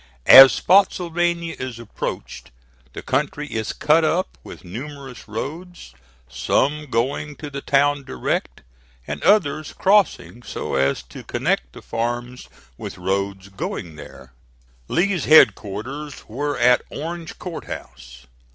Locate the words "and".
9.05-9.21